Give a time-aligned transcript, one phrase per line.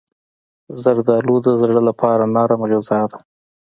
[0.81, 3.19] زردالو د زړه لپاره نرم غذا ده.